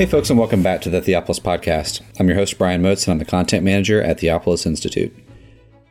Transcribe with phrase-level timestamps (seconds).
[0.00, 2.00] Hey, folks, and welcome back to the Theopolis Podcast.
[2.18, 5.14] I'm your host, Brian Moats, and I'm the content manager at Theopolis Institute.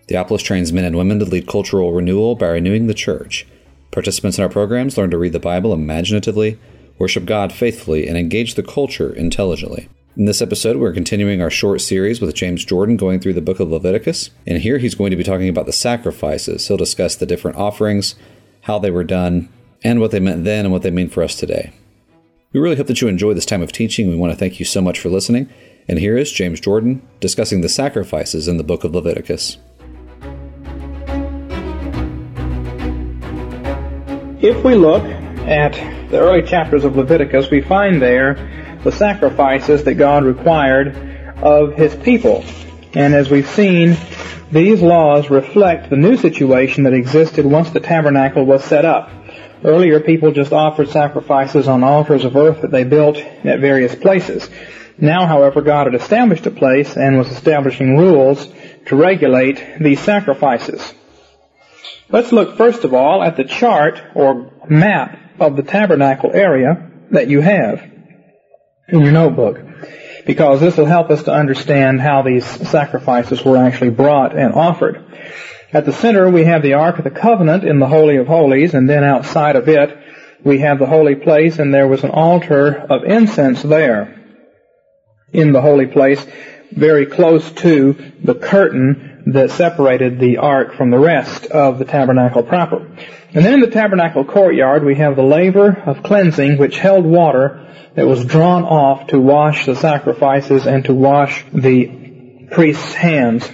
[0.07, 3.45] Theopolis trains men and women to lead cultural renewal by renewing the church.
[3.91, 6.57] Participants in our programs learn to read the Bible imaginatively,
[6.97, 9.87] worship God faithfully, and engage the culture intelligently.
[10.17, 13.59] In this episode, we're continuing our short series with James Jordan going through the book
[13.59, 14.31] of Leviticus.
[14.47, 16.67] And here he's going to be talking about the sacrifices.
[16.67, 18.15] He'll discuss the different offerings,
[18.61, 19.49] how they were done,
[19.83, 21.73] and what they meant then and what they mean for us today.
[22.51, 24.09] We really hope that you enjoy this time of teaching.
[24.09, 25.49] We want to thank you so much for listening.
[25.87, 29.57] And here is James Jordan discussing the sacrifices in the book of Leviticus.
[34.41, 35.73] If we look at
[36.09, 40.97] the early chapters of Leviticus, we find there the sacrifices that God required
[41.43, 42.43] of His people.
[42.95, 43.95] And as we've seen,
[44.51, 49.11] these laws reflect the new situation that existed once the tabernacle was set up.
[49.63, 54.49] Earlier, people just offered sacrifices on altars of earth that they built at various places.
[54.97, 58.47] Now, however, God had established a place and was establishing rules
[58.87, 60.93] to regulate these sacrifices.
[62.09, 67.27] Let's look first of all at the chart or map of the tabernacle area that
[67.27, 67.81] you have
[68.87, 69.59] in your notebook
[70.25, 75.05] because this will help us to understand how these sacrifices were actually brought and offered.
[75.71, 78.73] At the center, we have the Ark of the Covenant in the Holy of Holies,
[78.73, 79.95] and then outside of it,
[80.43, 84.15] we have the holy place, and there was an altar of incense there
[85.31, 86.25] in the holy place,
[86.71, 92.41] very close to the curtain that separated the ark from the rest of the tabernacle
[92.41, 92.87] proper.
[93.33, 97.67] And then in the tabernacle courtyard, we have the laver of cleansing, which held water
[97.93, 103.51] that was drawn off to wash the sacrifices and to wash the priest's hands.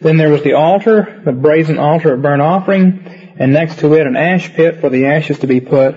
[0.00, 4.06] Then there was the altar, the brazen altar of burnt offering, and next to it
[4.06, 5.96] an ash pit for the ashes to be put,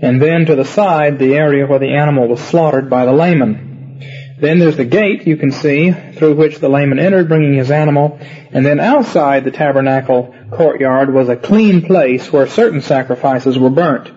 [0.00, 4.00] and then to the side the area where the animal was slaughtered by the layman.
[4.38, 8.18] Then there's the gate you can see through which the layman entered bringing his animal,
[8.52, 14.08] and then outside the tabernacle courtyard was a clean place where certain sacrifices were burnt.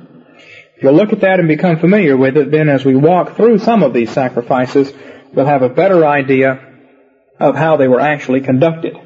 [0.76, 3.60] If you'll look at that and become familiar with it, then as we walk through
[3.60, 4.94] some of these sacrifices,
[5.34, 6.66] we'll have a better idea
[7.40, 8.98] of how they were actually conducted.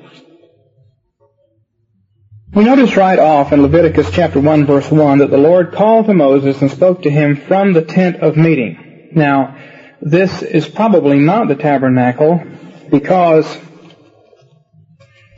[2.56, 6.14] We notice right off in Leviticus chapter 1 verse 1 that the Lord called to
[6.14, 9.10] Moses and spoke to him from the tent of meeting.
[9.16, 9.58] Now,
[10.02, 12.44] this is probably not the tabernacle
[12.92, 13.58] because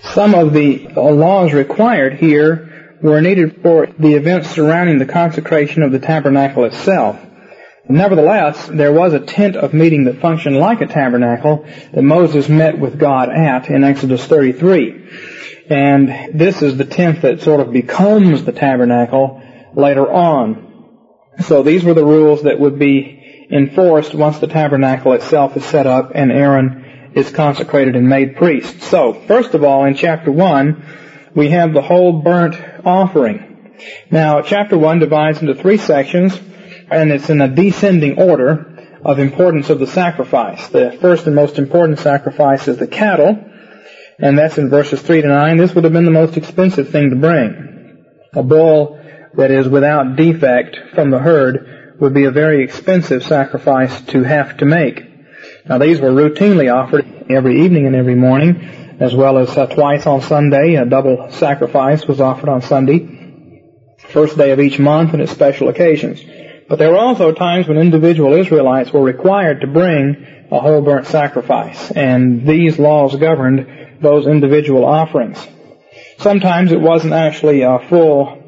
[0.02, 5.94] some of the laws required here were needed for the events surrounding the consecration of
[5.94, 7.18] the tabernacle itself.
[7.88, 12.78] Nevertheless, there was a tent of meeting that functioned like a tabernacle that Moses met
[12.78, 15.54] with God at in Exodus 33.
[15.70, 19.42] And this is the tent that sort of becomes the tabernacle
[19.76, 20.90] later on.
[21.42, 25.88] So these were the rules that would be enforced once the tabernacle itself is set
[25.88, 28.81] up and Aaron is consecrated and made priest.
[28.81, 32.56] So, first of all, in chapter 1, we have the whole burnt
[32.86, 33.74] offering.
[34.12, 36.40] Now, chapter 1 divides into three sections,
[36.90, 40.68] and it's in a descending order of importance of the sacrifice.
[40.70, 43.52] The first and most important sacrifice is the cattle,
[44.20, 45.58] and that's in verses 3 to 9.
[45.58, 48.06] This would have been the most expensive thing to bring.
[48.34, 49.00] A bull
[49.36, 54.58] that is without defect from the herd would be a very expensive sacrifice to have
[54.58, 55.03] to make.
[55.66, 60.06] Now these were routinely offered every evening and every morning, as well as uh, twice
[60.06, 60.76] on Sunday.
[60.76, 63.62] A double sacrifice was offered on Sunday,
[64.09, 66.22] first day of each month and at special occasions.
[66.68, 71.08] But there were also times when individual Israelites were required to bring a whole burnt
[71.08, 75.45] sacrifice, and these laws governed those individual offerings.
[76.19, 78.41] Sometimes it wasn't actually a full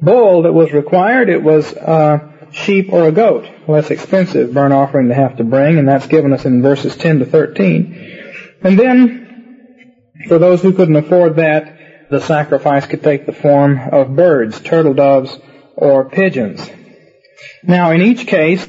[0.00, 5.08] bull that was required, it was a sheep or a goat, less expensive burnt offering
[5.08, 8.58] to have to bring, and that's given us in verses 10 to 13.
[8.62, 11.78] And then, for those who couldn't afford that,
[12.10, 15.36] the sacrifice could take the form of birds, turtle doves,
[15.76, 16.68] or pigeons.
[17.62, 18.66] Now, in each case,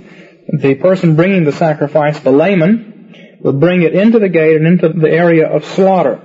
[0.47, 2.92] the person bringing the sacrifice, the layman,
[3.43, 6.21] would bring it into the gate and into the area of slaughter.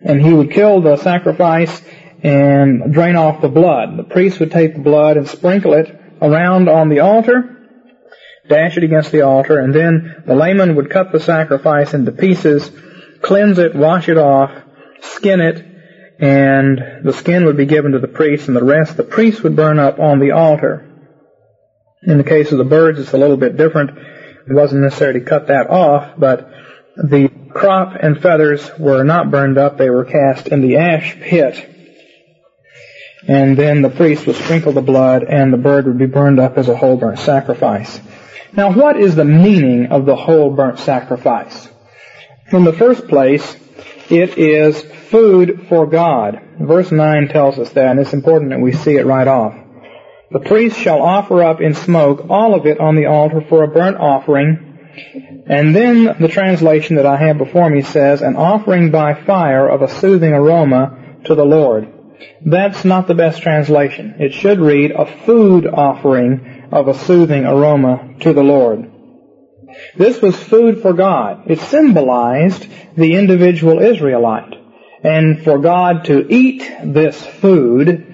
[0.00, 1.82] And he would kill the sacrifice
[2.22, 3.96] and drain off the blood.
[3.96, 7.68] The priest would take the blood and sprinkle it around on the altar,
[8.48, 12.70] dash it against the altar, and then the layman would cut the sacrifice into pieces,
[13.20, 14.52] cleanse it, wash it off,
[15.02, 15.64] skin it,
[16.18, 19.56] and the skin would be given to the priest, and the rest the priest would
[19.56, 20.82] burn up on the altar.
[22.02, 23.90] In the case of the birds, it's a little bit different.
[24.48, 26.50] It wasn't necessary to cut that off, but
[26.96, 31.72] the crop and feathers were not burned up, they were cast in the ash pit.
[33.26, 36.56] And then the priest would sprinkle the blood and the bird would be burned up
[36.58, 38.00] as a whole burnt sacrifice.
[38.52, 41.68] Now what is the meaning of the whole burnt sacrifice?
[42.52, 43.56] In the first place,
[44.08, 46.40] it is food for God.
[46.60, 49.65] Verse 9 tells us that, and it's important that we see it right off.
[50.30, 53.68] The priest shall offer up in smoke all of it on the altar for a
[53.68, 55.44] burnt offering.
[55.46, 59.82] And then the translation that I have before me says, an offering by fire of
[59.82, 61.92] a soothing aroma to the Lord.
[62.44, 64.16] That's not the best translation.
[64.18, 68.90] It should read, a food offering of a soothing aroma to the Lord.
[69.96, 71.50] This was food for God.
[71.50, 74.54] It symbolized the individual Israelite.
[75.04, 78.05] And for God to eat this food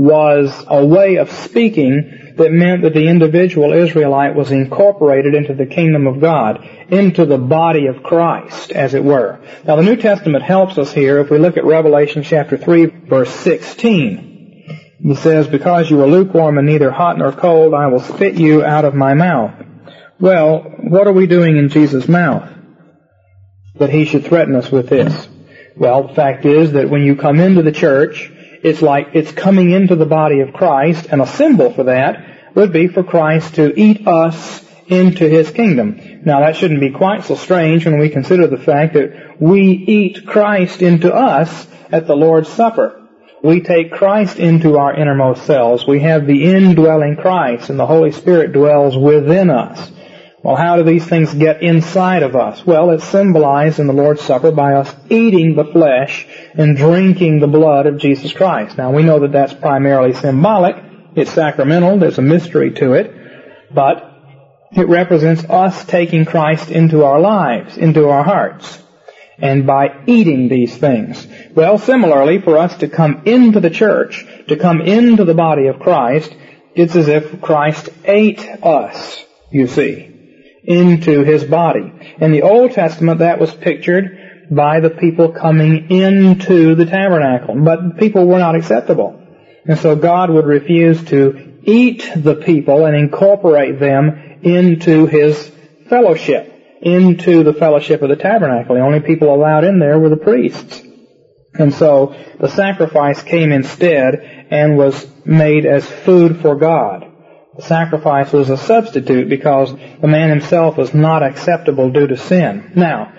[0.00, 5.66] was a way of speaking that meant that the individual Israelite was incorporated into the
[5.66, 9.38] kingdom of God, into the body of Christ, as it were.
[9.66, 13.28] Now the New Testament helps us here if we look at Revelation chapter 3 verse
[13.28, 14.96] 16.
[15.02, 18.64] He says, Because you are lukewarm and neither hot nor cold, I will spit you
[18.64, 19.52] out of my mouth.
[20.18, 22.50] Well, what are we doing in Jesus' mouth?
[23.74, 25.28] That he should threaten us with this.
[25.76, 28.32] Well, the fact is that when you come into the church,
[28.62, 32.72] it's like it's coming into the body of Christ, and a symbol for that would
[32.72, 36.22] be for Christ to eat us into his kingdom.
[36.24, 40.26] Now that shouldn't be quite so strange when we consider the fact that we eat
[40.26, 42.96] Christ into us at the Lord's Supper.
[43.42, 45.86] We take Christ into our innermost selves.
[45.86, 49.90] We have the indwelling Christ and the Holy Spirit dwells within us.
[50.42, 52.64] Well, how do these things get inside of us?
[52.64, 57.46] Well, it's symbolized in the Lord's Supper by us eating the flesh and drinking the
[57.46, 58.78] blood of Jesus Christ.
[58.78, 60.76] Now, we know that that's primarily symbolic.
[61.14, 61.98] It's sacramental.
[61.98, 63.14] There's a mystery to it.
[63.70, 64.10] But
[64.72, 68.82] it represents us taking Christ into our lives, into our hearts,
[69.38, 71.26] and by eating these things.
[71.54, 75.80] Well, similarly, for us to come into the church, to come into the body of
[75.80, 76.34] Christ,
[76.74, 80.09] it's as if Christ ate us, you see
[80.62, 81.92] into his body.
[82.20, 84.18] In the Old Testament, that was pictured
[84.50, 89.16] by the people coming into the tabernacle, but people were not acceptable.
[89.64, 95.52] And so God would refuse to eat the people and incorporate them into his
[95.88, 98.74] fellowship, into the fellowship of the tabernacle.
[98.74, 100.82] The only people allowed in there were the priests.
[101.54, 107.09] And so the sacrifice came instead and was made as food for God.
[107.56, 112.72] The sacrifice was a substitute because the man himself was not acceptable due to sin.
[112.76, 113.12] Now,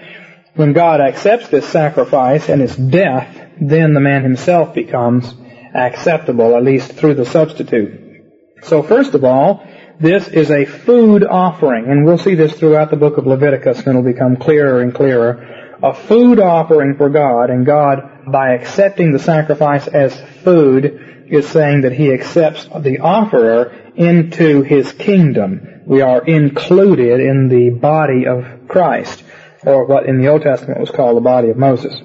[0.56, 5.34] when God accepts this sacrifice and its death, then the man himself becomes
[5.74, 8.24] acceptable, at least through the substitute.
[8.64, 9.68] So first of all,
[10.00, 13.88] this is a food offering, and we'll see this throughout the book of Leviticus, and
[13.88, 15.78] it'll become clearer and clearer.
[15.84, 21.82] A food offering for God, and God, by accepting the sacrifice as food, is saying
[21.82, 25.84] that He accepts the offerer into his kingdom.
[25.86, 29.24] We are included in the body of Christ,
[29.64, 32.02] or what in the Old Testament was called the body of Moses.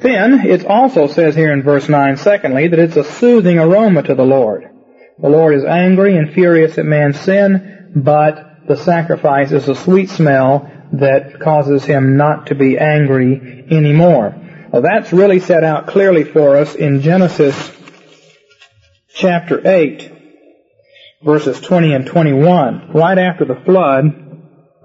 [0.00, 4.14] Then, it also says here in verse 9, secondly, that it's a soothing aroma to
[4.14, 4.68] the Lord.
[5.18, 10.10] The Lord is angry and furious at man's sin, but the sacrifice is a sweet
[10.10, 14.34] smell that causes him not to be angry anymore.
[14.70, 17.72] Well, that's really set out clearly for us in Genesis
[19.14, 20.17] chapter 8,
[21.22, 22.92] verses 20 and 21.
[22.92, 24.04] Right after the flood,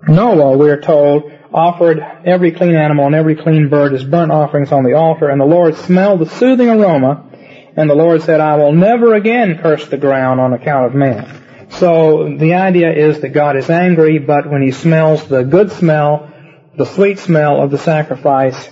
[0.08, 4.72] Noah, we are told, offered every clean animal and every clean bird as burnt offerings
[4.72, 7.30] on the altar, and the Lord smelled the soothing aroma,
[7.76, 11.70] and the Lord said, I will never again curse the ground on account of man.
[11.70, 16.32] So the idea is that God is angry, but when he smells the good smell,
[16.76, 18.70] the sweet smell of the sacrifice,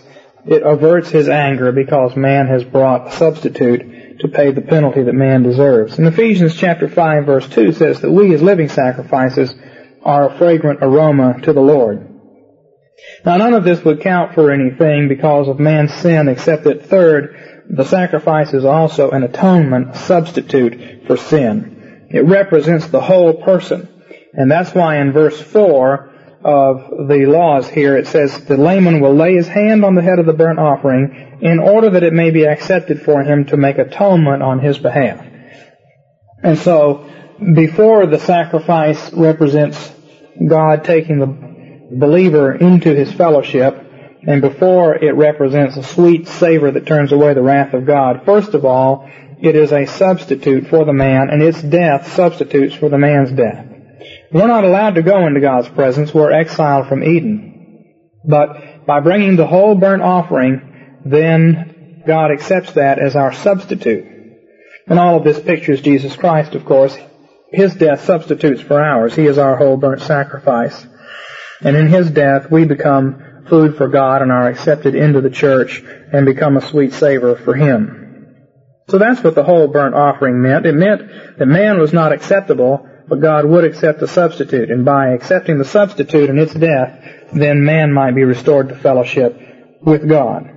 [0.48, 5.14] it averts his anger because man has brought a substitute to pay the penalty that
[5.14, 6.00] man deserves.
[6.00, 9.54] In Ephesians chapter 5 verse 2 says that we as living sacrifices
[10.04, 12.08] are a fragrant aroma to the Lord.
[13.26, 17.66] Now none of this would count for anything because of man's sin except that third,
[17.70, 22.08] the sacrifice is also an atonement substitute for sin.
[22.10, 23.88] It represents the whole person.
[24.34, 26.11] And that's why in verse 4,
[26.44, 30.20] of the laws here, it says the layman will lay his hand on the head
[30.20, 33.78] of the burnt offering in order that it may be accepted for him to make
[33.78, 35.26] atonement on his behalf.
[36.44, 37.10] And so,
[37.54, 39.94] before the sacrifice represents
[40.48, 43.76] God taking the believer into his fellowship,
[44.28, 48.54] and before it represents a sweet savor that turns away the wrath of God, first
[48.54, 52.98] of all, it is a substitute for the man, and its death substitutes for the
[52.98, 53.71] man's death.
[54.34, 56.14] We're not allowed to go into God's presence.
[56.14, 57.86] We're exiled from Eden.
[58.24, 64.06] But by bringing the whole burnt offering, then God accepts that as our substitute.
[64.88, 66.98] And all of this pictures Jesus Christ, of course.
[67.52, 69.16] His death substitutes for ours.
[69.16, 70.86] He is our whole burnt sacrifice.
[71.60, 75.84] And in His death, we become food for God and are accepted into the church
[76.14, 78.36] and become a sweet savor for Him.
[78.88, 80.66] So that's what the whole burnt offering meant.
[80.66, 81.02] It meant
[81.38, 84.72] that man was not acceptable, but God would accept the substitute.
[84.72, 86.98] And by accepting the substitute and its death,
[87.34, 89.38] then man might be restored to fellowship
[89.82, 90.50] with God.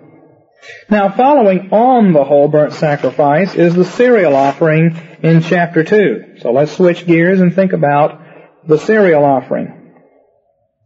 [0.89, 6.37] Now, following on the whole burnt sacrifice is the cereal offering in chapter 2.
[6.43, 8.23] So let's switch gears and think about
[8.69, 9.93] the cereal offering.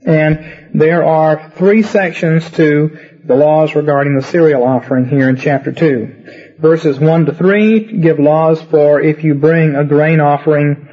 [0.06, 5.72] And there are three sections to the laws regarding the cereal offering here in chapter
[5.72, 6.54] 2.
[6.60, 10.88] Verses 1 to 3 give laws for if you bring a grain offering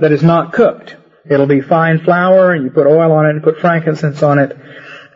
[0.00, 0.96] that is not cooked.
[1.28, 4.56] It'll be fine flour, and you put oil on it and put frankincense on it,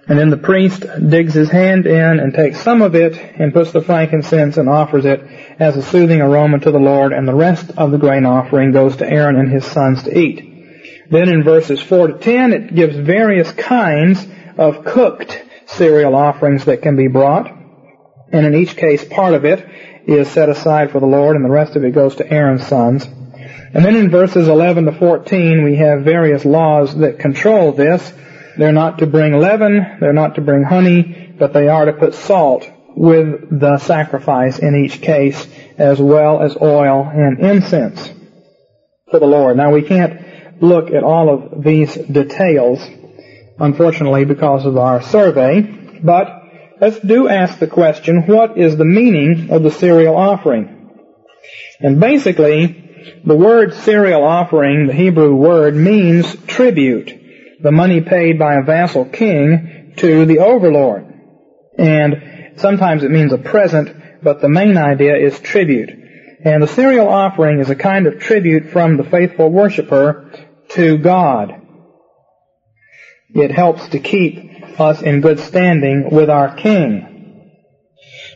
[0.07, 3.73] and then the priest digs his hand in and takes some of it and puts
[3.73, 5.23] the frankincense and offers it
[5.59, 8.97] as a soothing aroma to the Lord, and the rest of the grain offering goes
[8.97, 10.51] to Aaron and his sons to eat.
[11.11, 14.27] Then in verses 4 to 10, it gives various kinds
[14.59, 17.51] of cooked cereal offerings that can be brought.
[18.31, 19.67] And in each case, part of it
[20.07, 23.07] is set aside for the Lord, and the rest of it goes to Aaron's sons.
[23.75, 28.13] And then in verses 11 to 14, we have various laws that control this.
[28.57, 32.15] They're not to bring leaven, they're not to bring honey, but they are to put
[32.15, 35.47] salt with the sacrifice in each case,
[35.77, 38.13] as well as oil and incense
[39.11, 39.57] for the Lord.
[39.57, 42.81] Now we can't look at all of these details,
[43.59, 45.63] unfortunately, because of our survey,
[46.03, 46.43] but
[46.81, 50.91] let's do ask the question, what is the meaning of the cereal offering?
[51.81, 52.84] And basically,
[53.25, 57.23] the word cereal offering, the Hebrew word, means tribute
[57.65, 61.07] the money paid by a vassal king to the overlord.
[61.79, 65.91] And sometimes it means a present, but the main idea is tribute.
[66.45, 70.31] And the cereal offering is a kind of tribute from the faithful worshiper
[70.71, 71.55] to God.
[73.31, 77.51] It helps to keep us in good standing with our king.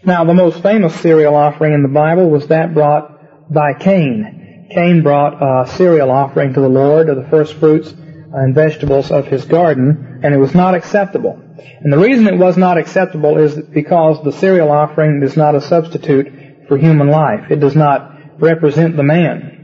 [0.04, 4.37] Now, the most famous cereal offering in the Bible was that brought by Cain.
[4.70, 9.26] Cain brought a cereal offering to the Lord of the first fruits and vegetables of
[9.26, 11.40] his garden, and it was not acceptable.
[11.80, 15.60] And the reason it was not acceptable is because the cereal offering is not a
[15.60, 17.50] substitute for human life.
[17.50, 19.54] It does not represent the man.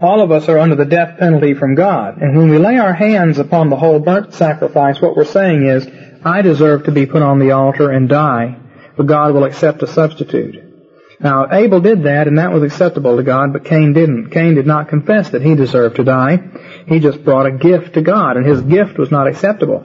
[0.00, 2.18] All of us are under the death penalty from God.
[2.18, 5.88] And when we lay our hands upon the whole burnt sacrifice, what we're saying is,
[6.22, 8.58] I deserve to be put on the altar and die,
[8.96, 10.67] but God will accept a substitute.
[11.20, 14.30] Now, Abel did that, and that was acceptable to God, but Cain didn't.
[14.30, 16.38] Cain did not confess that he deserved to die.
[16.86, 19.84] He just brought a gift to God, and his gift was not acceptable.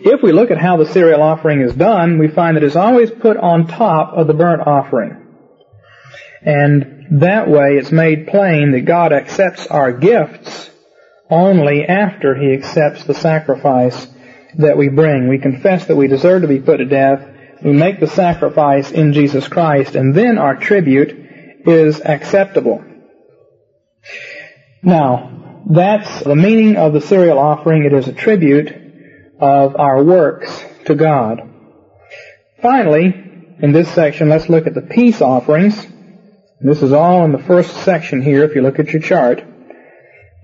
[0.00, 3.10] If we look at how the cereal offering is done, we find that it's always
[3.10, 5.18] put on top of the burnt offering.
[6.40, 10.70] And that way it's made plain that God accepts our gifts
[11.28, 14.06] only after He accepts the sacrifice
[14.56, 15.28] that we bring.
[15.28, 17.28] We confess that we deserve to be put to death,
[17.64, 21.10] we make the sacrifice in Jesus Christ, and then our tribute
[21.66, 22.84] is acceptable.
[24.82, 27.84] Now, that's the meaning of the cereal offering.
[27.84, 28.72] It is a tribute
[29.40, 31.40] of our works to God.
[32.60, 35.86] Finally, in this section, let's look at the peace offerings.
[36.60, 39.42] This is all in the first section here, if you look at your chart.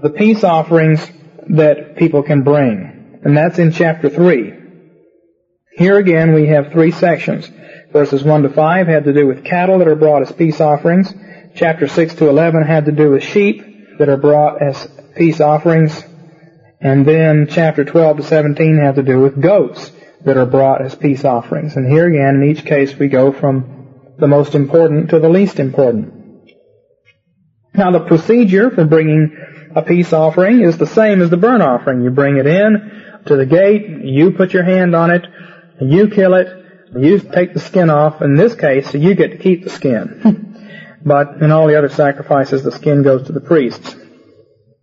[0.00, 1.04] The peace offerings
[1.48, 3.20] that people can bring.
[3.24, 4.57] And that's in chapter 3.
[5.78, 7.48] Here again we have three sections.
[7.92, 11.14] Verses 1 to 5 had to do with cattle that are brought as peace offerings.
[11.54, 13.62] Chapter 6 to 11 had to do with sheep
[14.00, 16.04] that are brought as peace offerings.
[16.80, 19.92] And then chapter 12 to 17 had to do with goats
[20.24, 21.76] that are brought as peace offerings.
[21.76, 25.60] And here again, in each case, we go from the most important to the least
[25.60, 26.12] important.
[27.72, 32.02] Now the procedure for bringing a peace offering is the same as the burnt offering.
[32.02, 35.24] You bring it in to the gate, you put your hand on it,
[35.80, 36.48] you kill it,
[36.96, 38.22] you take the skin off.
[38.22, 40.56] In this case, you get to keep the skin.
[41.04, 43.94] but in all the other sacrifices, the skin goes to the priests.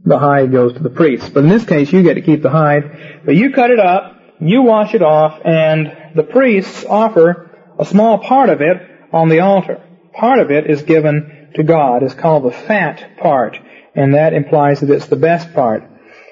[0.03, 1.29] The hide goes to the priests.
[1.29, 2.83] But in this case, you get to keep the hide.
[3.25, 7.49] But you cut it up, you wash it off, and the priests offer
[7.79, 8.77] a small part of it
[9.11, 9.81] on the altar.
[10.13, 12.03] Part of it is given to God.
[12.03, 13.57] It's called the fat part,
[13.95, 15.83] and that implies that it's the best part.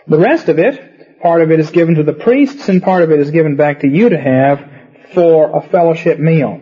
[0.07, 0.79] The rest of it
[1.23, 3.79] Part of it is given to the priests and part of it is given back
[3.79, 4.59] to you to have
[5.13, 6.59] for a fellowship meal.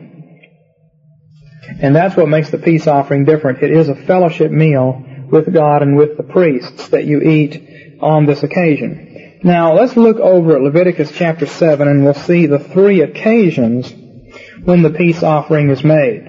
[1.82, 3.64] And that's what makes the peace offering different.
[3.64, 8.28] It is a fellowship meal with God and with the priests that you eat on
[8.28, 9.40] this occasion.
[9.44, 13.92] Now let's look over at Leviticus chapter 7 and we'll see the three occasions
[14.64, 16.28] when the peace offering is made.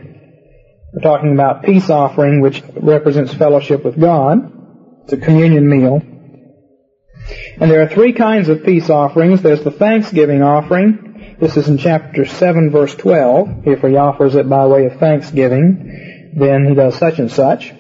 [0.95, 4.39] We're talking about peace offering which represents fellowship with God.
[5.05, 6.03] It's a communion meal.
[7.61, 9.43] And there are three kinds of peace offerings.
[9.43, 11.37] There's the thanksgiving offering.
[11.41, 13.67] This is in chapter 7 verse 12.
[13.67, 17.73] If he offers it by way of thanksgiving, then he does such and such.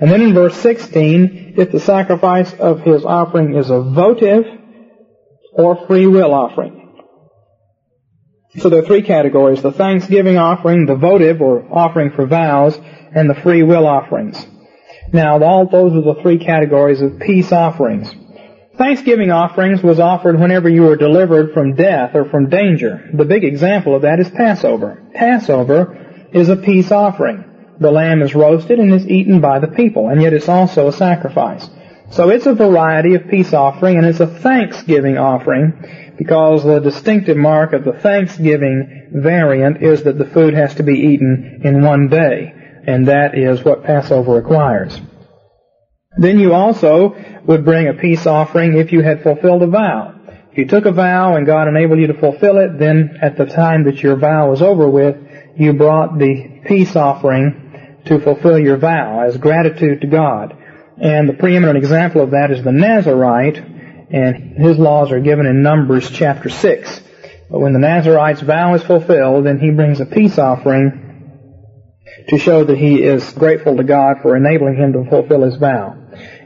[0.00, 4.44] And then in verse 16, if the sacrifice of his offering is a votive
[5.52, 6.78] or free will offering.
[8.58, 12.78] So there are three categories, the thanksgiving offering, the votive or offering for vows,
[13.14, 14.44] and the free will offerings.
[15.12, 18.10] Now, all those are the three categories of peace offerings.
[18.78, 23.10] Thanksgiving offerings was offered whenever you were delivered from death or from danger.
[23.12, 25.02] The big example of that is Passover.
[25.12, 27.44] Passover is a peace offering.
[27.80, 30.92] The lamb is roasted and is eaten by the people, and yet it's also a
[30.92, 31.68] sacrifice.
[32.12, 37.36] So it's a variety of peace offering, and it's a thanksgiving offering, because the distinctive
[37.36, 42.08] mark of the thanksgiving variant is that the food has to be eaten in one
[42.08, 42.54] day,
[42.86, 45.00] and that is what Passover requires.
[46.18, 50.14] Then you also would bring a peace offering if you had fulfilled a vow.
[50.50, 53.46] If you took a vow and God enabled you to fulfill it, then at the
[53.46, 55.16] time that your vow was over with,
[55.56, 60.56] you brought the peace offering to fulfill your vow as gratitude to God.
[61.00, 63.58] And the preeminent example of that is the Nazarite,
[64.10, 67.00] and his laws are given in Numbers chapter 6.
[67.50, 71.04] But when the Nazarite's vow is fulfilled, then he brings a peace offering
[72.28, 75.96] to show that he is grateful to God for enabling him to fulfill his vow.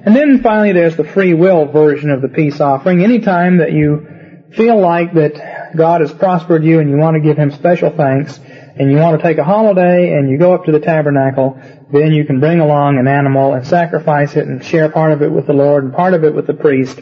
[0.04, 3.04] And then finally there's the free will version of the peace offering.
[3.04, 7.36] Anytime that you feel like that God has prospered you and you want to give
[7.36, 10.72] him special thanks and you want to take a holiday and you go up to
[10.72, 11.58] the tabernacle,
[11.92, 15.30] then you can bring along an animal and sacrifice it and share part of it
[15.30, 16.98] with the Lord and part of it with the priest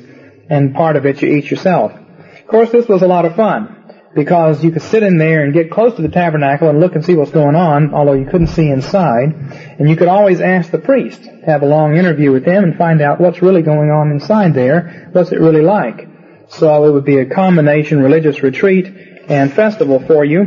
[0.50, 1.92] and part of it you eat yourself.
[1.92, 3.79] Of course, this was a lot of fun
[4.14, 7.04] because you could sit in there and get close to the tabernacle and look and
[7.04, 9.32] see what's going on, although you couldn't see inside.
[9.78, 13.00] And you could always ask the priest, have a long interview with him and find
[13.00, 16.08] out what's really going on inside there, what's it really like.
[16.48, 18.86] So it would be a combination religious retreat
[19.28, 20.40] and festival for you,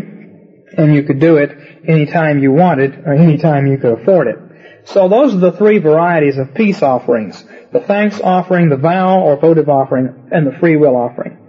[0.77, 4.37] and you could do it anytime you wanted or anytime you could afford it.
[4.85, 7.41] So those are the three varieties of peace offerings.
[7.71, 11.42] The thanks offering, the vow or votive offering, and the free will offering.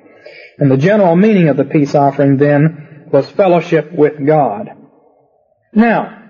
[0.59, 4.71] And the general meaning of the peace offering then was fellowship with God.
[5.73, 6.23] Now,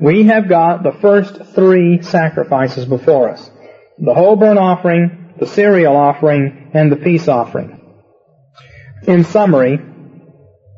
[0.00, 3.50] we have got the first three sacrifices before us.
[3.98, 7.78] The whole burnt offering, the cereal offering, and the peace offering.
[9.06, 9.78] In summary,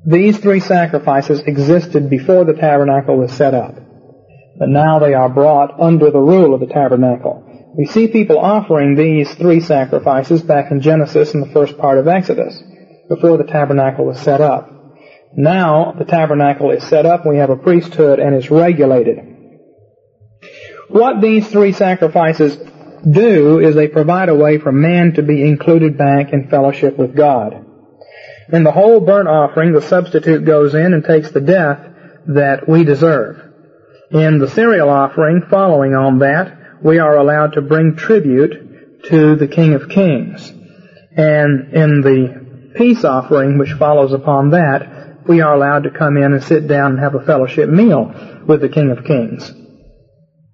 [0.05, 3.75] these three sacrifices existed before the tabernacle was set up.
[4.59, 7.73] But now they are brought under the rule of the tabernacle.
[7.77, 12.07] We see people offering these three sacrifices back in Genesis and the first part of
[12.07, 12.62] Exodus
[13.14, 14.70] before the tabernacle was set up.
[15.35, 19.18] Now the tabernacle is set up, we have a priesthood and it's regulated.
[20.88, 22.57] What these three sacrifices
[23.11, 27.14] do is they provide a way for man to be included back in fellowship with
[27.14, 27.66] God.
[28.51, 31.87] In the whole burnt offering, the substitute goes in and takes the death
[32.29, 33.40] that we deserve.
[34.11, 39.48] In the cereal offering, following on that, we are allowed to bring tribute to the
[39.48, 40.51] King of Kings.
[41.16, 42.41] And in the
[42.75, 46.93] peace offering, which follows upon that, we are allowed to come in and sit down
[46.93, 48.13] and have a fellowship meal
[48.47, 49.53] with the King of Kings.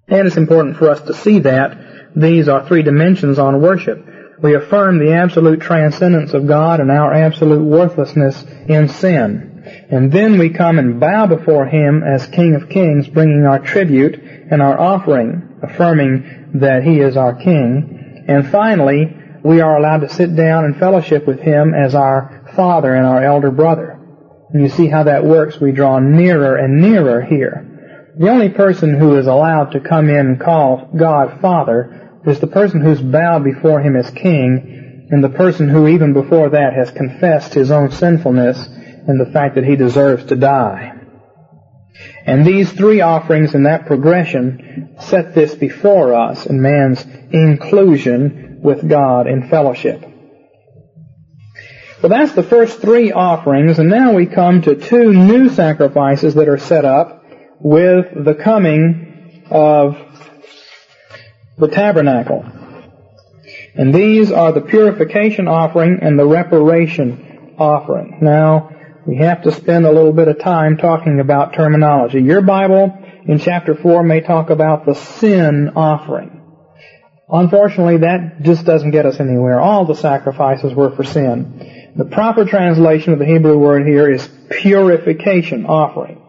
[0.07, 1.77] And it's important for us to see that
[2.15, 3.99] these are three dimensions on worship.
[4.41, 9.63] We affirm the absolute transcendence of God and our absolute worthlessness in sin.
[9.89, 14.15] And then we come and bow before Him as King of Kings, bringing our tribute
[14.15, 18.25] and our offering, affirming that He is our King.
[18.27, 22.93] And finally, we are allowed to sit down and fellowship with Him as our Father
[22.93, 23.99] and our elder brother.
[24.51, 25.59] And you see how that works.
[25.59, 27.65] We draw nearer and nearer here.
[28.17, 32.47] The only person who is allowed to come in and call God Father is the
[32.47, 36.91] person who's bowed before Him as King and the person who even before that has
[36.91, 40.93] confessed his own sinfulness and the fact that he deserves to die.
[42.25, 48.87] And these three offerings in that progression set this before us in man's inclusion with
[48.87, 50.01] God in fellowship.
[52.01, 56.47] Well, that's the first three offerings, and now we come to two new sacrifices that
[56.47, 57.23] are set up
[57.59, 59.97] with the coming of
[61.57, 62.45] the tabernacle.
[63.75, 68.19] And these are the purification offering and the reparation offering.
[68.21, 68.69] Now,
[69.05, 72.21] we have to spend a little bit of time talking about terminology.
[72.21, 76.38] Your Bible in chapter 4 may talk about the sin offering.
[77.31, 79.59] Unfortunately, that just doesn't get us anywhere.
[79.59, 81.93] All the sacrifices were for sin.
[81.95, 86.21] The proper translation of the Hebrew word here is purification offering.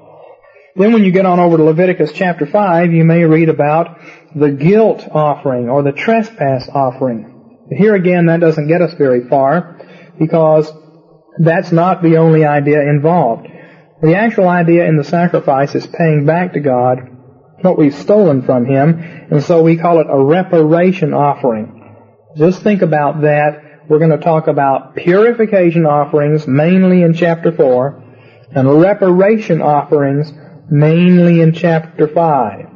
[0.76, 3.98] Then when you get on over to Leviticus chapter 5, you may read about
[4.34, 7.66] the guilt offering or the trespass offering.
[7.70, 9.78] Here again, that doesn't get us very far
[10.18, 10.70] because
[11.38, 13.48] that's not the only idea involved.
[14.02, 17.09] The actual idea in the sacrifice is paying back to God
[17.62, 21.96] what we've stolen from Him, and so we call it a reparation offering.
[22.36, 23.86] Just think about that.
[23.88, 28.04] We're going to talk about purification offerings mainly in chapter 4
[28.54, 30.32] and reparation offerings
[30.70, 32.66] mainly in chapter 5.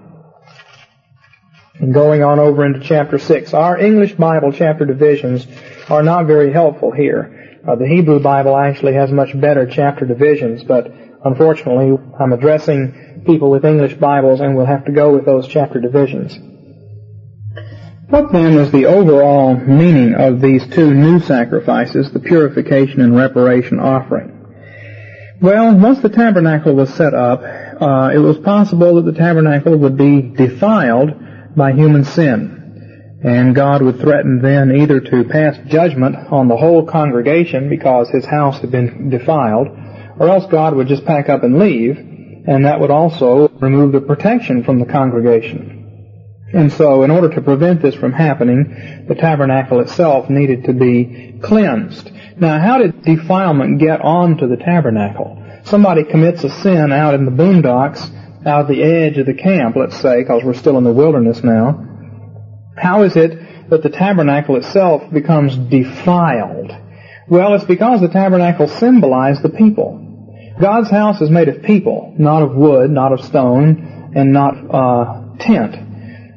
[1.80, 3.54] And going on over into chapter 6.
[3.54, 5.46] Our English Bible chapter divisions
[5.88, 7.60] are not very helpful here.
[7.66, 10.92] Uh, the Hebrew Bible actually has much better chapter divisions, but
[11.24, 15.80] unfortunately I'm addressing people with English Bibles and we'll have to go with those chapter
[15.80, 16.38] divisions.
[18.08, 23.80] What then is the overall meaning of these two new sacrifices, the purification and reparation
[23.80, 24.30] offering?
[25.40, 29.96] Well, once the tabernacle was set up, uh, it was possible that the tabernacle would
[29.96, 31.10] be defiled
[31.56, 33.20] by human sin.
[33.24, 38.26] And God would threaten then either to pass judgment on the whole congregation because his
[38.26, 39.68] house had been defiled,
[40.18, 42.13] or else God would just pack up and leave,
[42.46, 45.80] and that would also remove the protection from the congregation.
[46.52, 51.40] And so, in order to prevent this from happening, the tabernacle itself needed to be
[51.42, 52.12] cleansed.
[52.37, 55.42] Now, how did defilement get onto the tabernacle?
[55.64, 58.09] Somebody commits a sin out in the boondocks,
[58.46, 61.88] out the edge of the camp, let's say, because we're still in the wilderness now.
[62.76, 66.70] How is it that the tabernacle itself becomes defiled?
[67.28, 70.03] Well, it's because the tabernacle symbolized the people.
[70.60, 75.36] God's house is made of people, not of wood, not of stone, and not uh,
[75.38, 75.74] tent.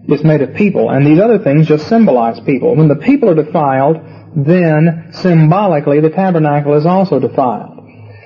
[0.09, 2.75] It's made of people, and these other things just symbolize people.
[2.75, 3.97] When the people are defiled,
[4.35, 7.77] then symbolically the tabernacle is also defiled.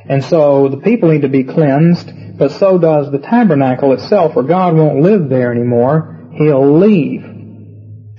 [0.07, 4.43] And so the people need to be cleansed, but so does the tabernacle itself, or
[4.43, 6.29] God won't live there anymore.
[6.33, 7.25] He'll leave.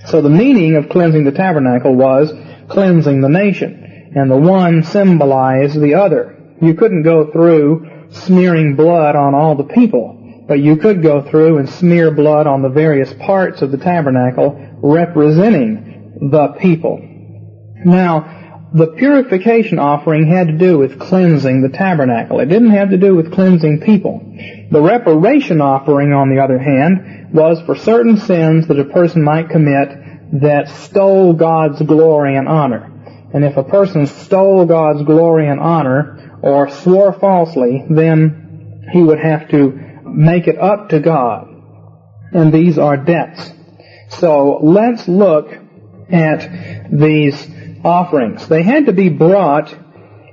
[0.07, 2.33] So the meaning of cleansing the tabernacle was
[2.69, 6.42] cleansing the nation, and the one symbolized the other.
[6.63, 11.59] You couldn't go through smearing blood on all the people, but you could go through
[11.59, 17.01] and smear blood on the various parts of the tabernacle representing the people.
[17.85, 22.39] Now, the purification offering had to do with cleansing the tabernacle.
[22.39, 24.21] It didn't have to do with cleansing people.
[24.71, 29.51] The reparation offering, on the other hand, was for certain sins that a person might
[29.51, 32.89] commit that stole God's glory and honor.
[33.35, 39.21] And if a person stole God's glory and honor, or swore falsely, then he would
[39.21, 41.49] have to make it up to God.
[42.33, 43.53] And these are debts.
[44.19, 45.49] So let's look
[46.11, 47.49] at these
[47.85, 48.47] offerings.
[48.49, 49.75] They had to be brought,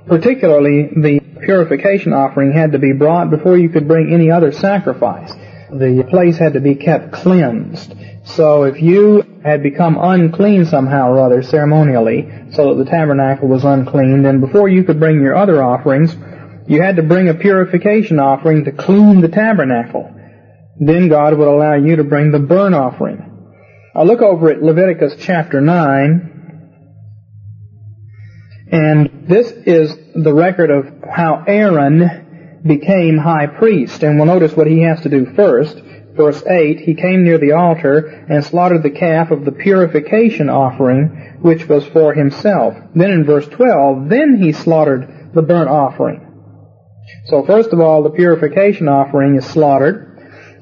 [0.06, 5.32] particularly the purification offering had to be brought before you could bring any other sacrifice.
[5.70, 7.94] The place had to be kept cleansed.
[8.24, 13.64] So if you had become unclean somehow or other ceremonially, so that the tabernacle was
[13.64, 16.14] unclean, then before you could bring your other offerings,
[16.68, 20.14] you had to bring a purification offering to clean the tabernacle.
[20.78, 23.26] Then God would allow you to bring the burnt offering.
[23.94, 26.30] I look over at Leviticus chapter 9,
[28.70, 34.02] and this is the record of how Aaron became high priest.
[34.02, 35.76] And we'll notice what he has to do first.
[36.16, 41.38] Verse 8, he came near the altar and slaughtered the calf of the purification offering,
[41.40, 42.74] which was for himself.
[42.94, 46.26] Then in verse 12, then he slaughtered the burnt offering.
[47.26, 50.08] So first of all, the purification offering is slaughtered.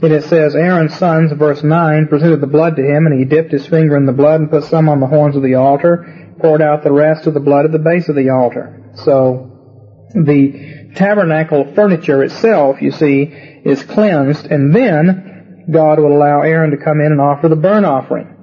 [0.01, 3.51] And it says, Aaron's sons, verse 9, presented the blood to him, and he dipped
[3.51, 6.63] his finger in the blood and put some on the horns of the altar, poured
[6.63, 8.93] out the rest of the blood at the base of the altar.
[8.95, 15.38] So the tabernacle furniture itself, you see, is cleansed, and then
[15.71, 18.35] God will allow Aaron to come in and offer the burnt offering.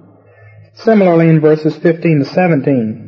[0.75, 3.05] Similarly in verses 15 to 17.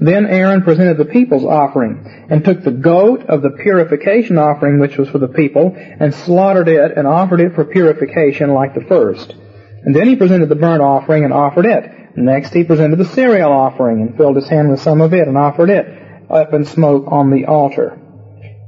[0.00, 4.96] Then Aaron presented the people's offering, and took the goat of the purification offering which
[4.96, 9.34] was for the people, and slaughtered it, and offered it for purification like the first.
[9.82, 12.16] And then he presented the burnt offering and offered it.
[12.16, 15.36] Next he presented the cereal offering and filled his hand with some of it and
[15.36, 15.86] offered it
[16.30, 17.98] up in smoke on the altar.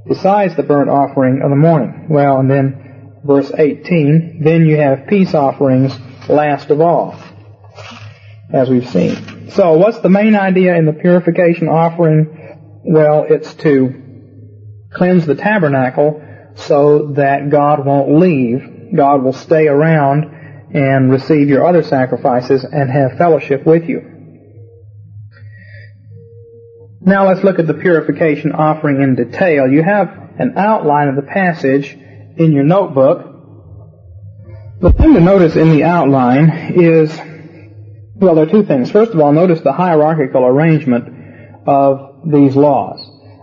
[0.07, 2.07] Besides the burnt offering of the morning.
[2.09, 2.89] Well, and then
[3.24, 5.96] verse 18, then you have peace offerings
[6.28, 7.16] last of all,
[8.52, 9.50] as we've seen.
[9.50, 12.80] So what's the main idea in the purification offering?
[12.85, 16.22] Well, it's to cleanse the tabernacle
[16.54, 18.94] so that God won't leave.
[18.96, 20.24] God will stay around
[20.72, 24.06] and receive your other sacrifices and have fellowship with you.
[27.00, 29.66] Now let's look at the purification offering in detail.
[29.68, 31.98] You have an outline of the passage
[32.40, 33.18] in your notebook.
[34.81, 37.14] The thing to notice in the outline is,
[38.14, 38.90] well, there are two things.
[38.90, 41.05] First of all, notice the hierarchical arrangement
[41.66, 42.98] of these laws.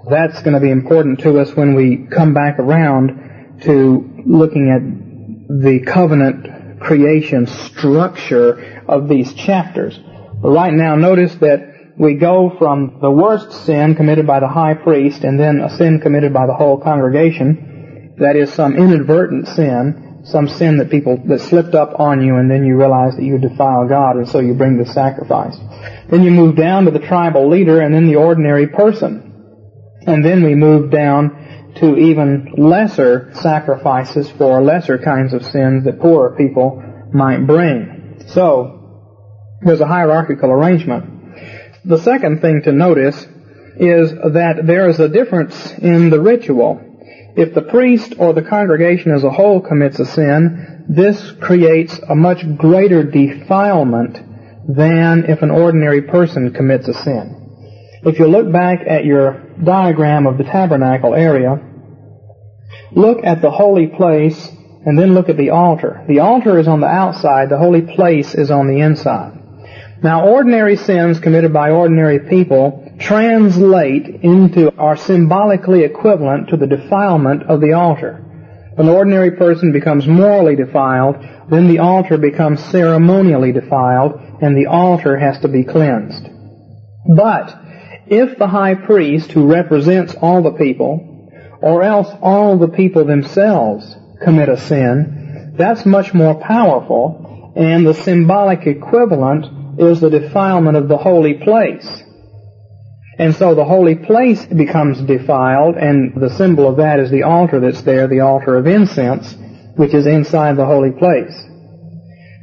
[0.09, 4.81] That's going to be important to us when we come back around to looking at
[5.61, 9.99] the covenant creation structure of these chapters.
[10.41, 14.73] But right now, notice that we go from the worst sin committed by the high
[14.73, 17.66] priest and then a sin committed by the whole congregation.
[18.17, 22.51] That is some inadvertent sin some sin that people that slipped up on you and
[22.51, 25.57] then you realize that you defile God and so you bring the sacrifice.
[26.09, 29.23] Then you move down to the tribal leader and then the ordinary person.
[30.05, 35.99] And then we move down to even lesser sacrifices for lesser kinds of sins that
[35.99, 38.23] poorer people might bring.
[38.27, 38.73] So,
[39.61, 41.85] there's a hierarchical arrangement.
[41.85, 43.25] The second thing to notice
[43.77, 46.81] is that there is a difference in the ritual.
[47.37, 52.15] If the priest or the congregation as a whole commits a sin, this creates a
[52.15, 54.19] much greater defilement
[54.67, 57.35] than if an ordinary person commits a sin.
[58.03, 61.61] If you look back at your diagram of the tabernacle area,
[62.91, 64.51] look at the holy place
[64.85, 66.05] and then look at the altar.
[66.07, 69.36] The altar is on the outside, the holy place is on the inside.
[70.03, 77.43] Now, ordinary sins committed by ordinary people translate into are symbolically equivalent to the defilement
[77.43, 78.23] of the altar.
[78.75, 81.15] When an ordinary person becomes morally defiled,
[81.49, 86.29] then the altar becomes ceremonially defiled, and the altar has to be cleansed.
[87.15, 87.57] But,
[88.05, 93.95] if the high priest, who represents all the people, or else all the people themselves
[94.23, 99.45] commit a sin, that's much more powerful, and the symbolic equivalent
[99.77, 102.03] is the defilement of the holy place.
[103.19, 107.59] And so the holy place becomes defiled, and the symbol of that is the altar
[107.59, 109.35] that's there, the altar of incense,
[109.75, 111.33] which is inside the holy place.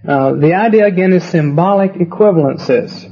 [0.07, 3.05] Uh, the idea again is symbolic equivalences.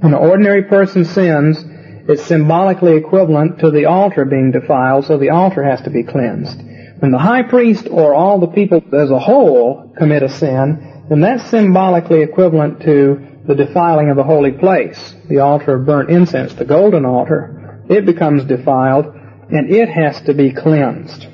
[0.00, 1.64] When an ordinary person sins,
[2.08, 6.60] it's symbolically equivalent to the altar being defiled, so the altar has to be cleansed.
[6.98, 11.20] When the high priest or all the people as a whole commit a sin, then
[11.20, 16.54] that's symbolically equivalent to the defiling of the holy place, the altar of burnt incense,
[16.54, 19.06] the golden altar, it becomes defiled
[19.50, 21.26] and it has to be cleansed.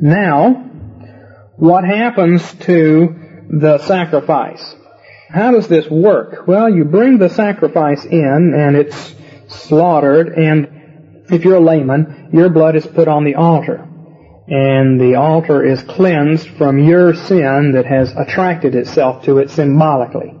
[0.00, 0.70] Now,
[1.56, 4.74] what happens to the sacrifice?
[5.30, 6.46] How does this work?
[6.46, 9.14] Well, you bring the sacrifice in and it's
[9.48, 10.68] slaughtered and
[11.30, 13.88] if you're a layman, your blood is put on the altar.
[14.46, 20.34] And the altar is cleansed from your sin that has attracted itself to it symbolically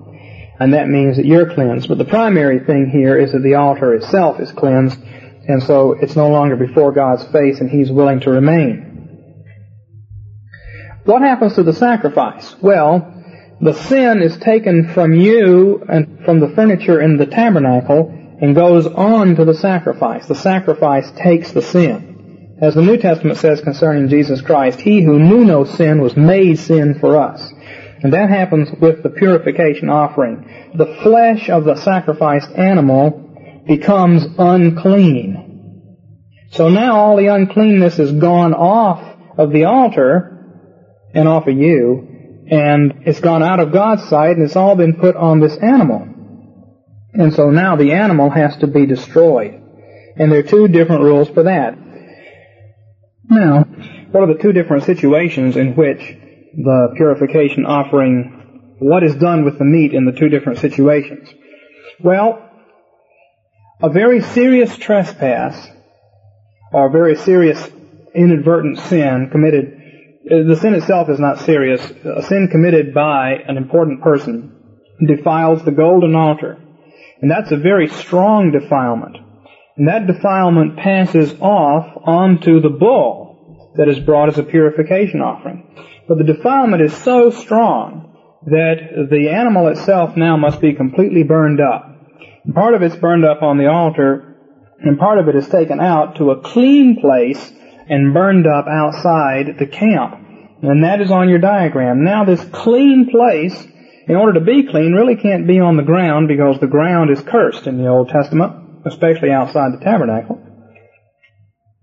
[0.58, 1.88] and that means that you're cleansed.
[1.88, 4.98] But the primary thing here is that the altar itself is cleansed,
[5.48, 8.94] and so it's no longer before God's face, and He's willing to remain.
[11.04, 12.54] What happens to the sacrifice?
[12.62, 13.10] Well,
[13.60, 18.86] the sin is taken from you and from the furniture in the tabernacle and goes
[18.86, 20.26] on to the sacrifice.
[20.26, 22.58] The sacrifice takes the sin.
[22.60, 26.58] As the New Testament says concerning Jesus Christ, He who knew no sin was made
[26.58, 27.52] sin for us.
[28.04, 30.72] And that happens with the purification offering.
[30.74, 35.96] The flesh of the sacrificed animal becomes unclean.
[36.50, 39.00] So now all the uncleanness is gone off
[39.38, 40.30] of the altar
[41.14, 44.96] and off of you, and it's gone out of God's sight and it's all been
[44.96, 46.06] put on this animal.
[47.14, 49.54] And so now the animal has to be destroyed.
[50.16, 51.78] And there are two different rules for that.
[53.30, 53.64] Now,
[54.10, 56.18] what are the two different situations in which
[56.56, 61.28] the purification offering, what is done with the meat in the two different situations?
[62.00, 62.50] Well,
[63.82, 65.68] a very serious trespass
[66.72, 67.70] or a very serious
[68.14, 69.80] inadvertent sin committed,
[70.24, 71.82] the sin itself is not serious.
[72.04, 74.50] A sin committed by an important person
[75.06, 76.58] defiles the golden altar.
[77.20, 79.16] And that's a very strong defilement.
[79.76, 85.66] And that defilement passes off onto the bull that is brought as a purification offering.
[86.06, 88.14] But the defilement is so strong
[88.46, 91.86] that the animal itself now must be completely burned up.
[92.44, 94.36] And part of it's burned up on the altar,
[94.80, 97.52] and part of it is taken out to a clean place
[97.88, 100.14] and burned up outside the camp.
[100.62, 102.04] And that is on your diagram.
[102.04, 103.66] Now this clean place,
[104.06, 107.20] in order to be clean, really can't be on the ground because the ground is
[107.22, 108.52] cursed in the Old Testament,
[108.84, 110.40] especially outside the tabernacle.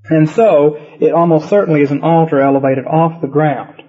[0.05, 3.80] And so, it almost certainly is an altar elevated off the ground.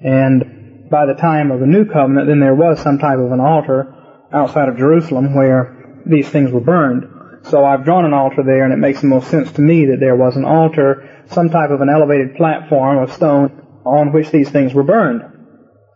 [0.00, 3.40] And by the time of the New Covenant, then there was some type of an
[3.40, 3.94] altar
[4.32, 7.04] outside of Jerusalem where these things were burned.
[7.44, 10.00] So I've drawn an altar there, and it makes the most sense to me that
[10.00, 14.50] there was an altar, some type of an elevated platform of stone on which these
[14.50, 15.22] things were burned.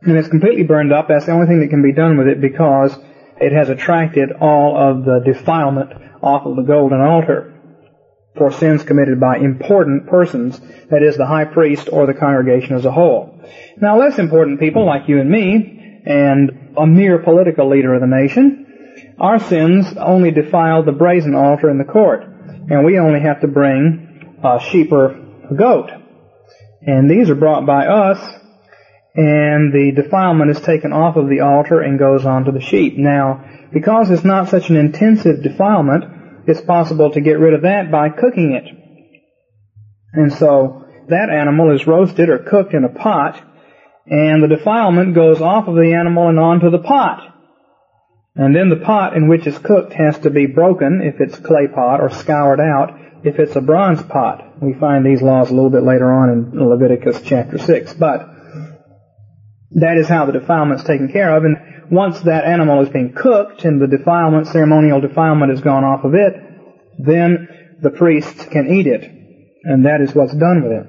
[0.02, 1.08] And it's completely burned up.
[1.08, 2.96] That's the only thing that can be done with it because
[3.40, 7.51] it has attracted all of the defilement off of the golden altar
[8.36, 10.58] for sins committed by important persons,
[10.90, 13.40] that is, the high priest or the congregation as a whole.
[13.76, 18.06] Now, less important people like you and me, and a mere political leader of the
[18.06, 23.40] nation, our sins only defile the brazen altar in the court, and we only have
[23.42, 25.10] to bring a sheep or
[25.50, 25.90] a goat.
[26.80, 28.18] And these are brought by us,
[29.14, 32.96] and the defilement is taken off of the altar and goes on to the sheep.
[32.96, 37.90] Now, because it's not such an intensive defilement, it's possible to get rid of that
[37.90, 38.68] by cooking it.
[40.12, 43.40] And so that animal is roasted or cooked in a pot,
[44.06, 47.32] and the defilement goes off of the animal and onto the pot.
[48.34, 51.68] And then the pot in which it's cooked has to be broken if it's clay
[51.68, 54.62] pot or scoured out if it's a bronze pot.
[54.62, 57.94] We find these laws a little bit later on in Leviticus chapter 6.
[57.94, 58.28] But
[59.72, 61.44] that is how the defilement is taken care of.
[61.44, 61.56] And
[61.92, 66.14] once that animal has been cooked and the defilement, ceremonial defilement has gone off of
[66.14, 66.32] it,
[66.98, 67.46] then
[67.82, 69.04] the priest can eat it.
[69.64, 70.86] And that is what's done with it.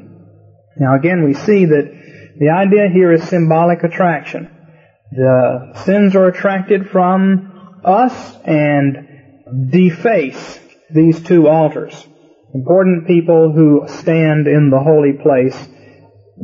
[0.77, 1.91] Now again, we see that
[2.39, 4.49] the idea here is symbolic attraction.
[5.11, 10.57] The sins are attracted from us and deface
[10.89, 12.07] these two altars.
[12.55, 15.67] Important people who stand in the holy place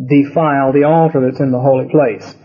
[0.07, 2.35] defile the altar that's in the holy place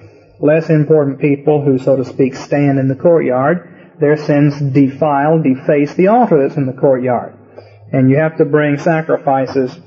[0.41, 5.95] less important people who, so to speak, stand in the courtyard, their sins defile, deface
[5.95, 7.37] the altar that's in the courtyard.
[7.93, 9.79] And you have to bring sacrifices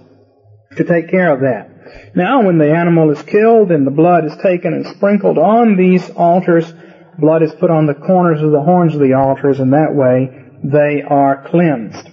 [0.76, 2.16] to take care of that.
[2.16, 6.10] Now, when the animal is killed and the blood is taken and sprinkled on these
[6.12, 6.74] altars,
[7.18, 10.46] blood is put on the corners of the horns of the altars, and that way
[10.64, 12.10] they are cleansed.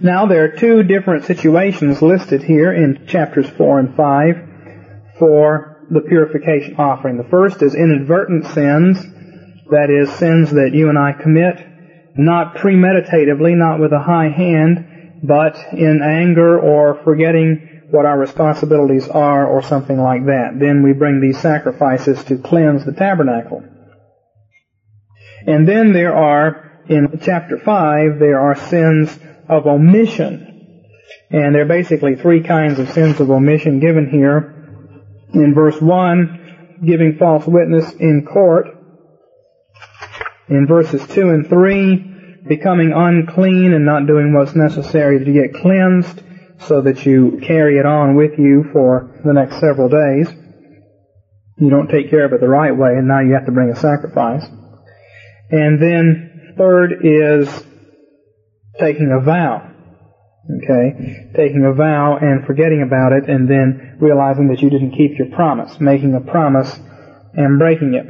[0.00, 4.53] Now, there are two different situations listed here in chapters 4 and 5
[5.18, 7.16] for the purification offering.
[7.16, 9.02] The first is inadvertent sins,
[9.70, 11.64] that is, sins that you and I commit,
[12.16, 14.86] not premeditatively, not with a high hand,
[15.22, 20.58] but in anger or forgetting what our responsibilities are or something like that.
[20.58, 23.64] Then we bring these sacrifices to cleanse the tabernacle.
[25.46, 30.50] And then there are, in chapter 5, there are sins of omission.
[31.30, 34.53] And there are basically three kinds of sins of omission given here
[35.34, 36.38] in verse 1,
[36.86, 38.66] giving false witness in court.
[40.48, 46.22] In verses 2 and 3, becoming unclean and not doing what's necessary to get cleansed
[46.58, 50.28] so that you carry it on with you for the next several days.
[51.56, 53.70] You don't take care of it the right way and now you have to bring
[53.70, 54.44] a sacrifice.
[55.50, 57.48] And then third is
[58.78, 59.73] taking a vow.
[60.44, 61.30] Okay?
[61.34, 65.28] Taking a vow and forgetting about it and then realizing that you didn't keep your
[65.28, 65.80] promise.
[65.80, 66.78] Making a promise
[67.32, 68.06] and breaking it.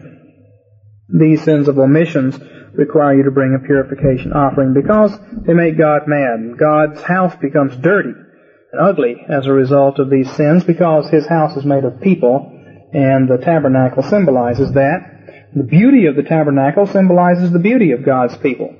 [1.09, 2.39] These sins of omissions
[2.75, 5.17] require you to bring a purification offering because
[5.47, 6.59] they make God mad.
[6.59, 8.11] God's house becomes dirty
[8.73, 12.51] and ugly as a result of these sins because His house is made of people
[12.93, 15.51] and the tabernacle symbolizes that.
[15.55, 18.75] The beauty of the tabernacle symbolizes the beauty of God's people.